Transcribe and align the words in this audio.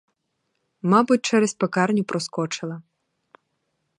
Мабуть, 0.81 1.21
через 1.21 1.53
пекарню 1.53 2.03
проскочила. 2.03 2.81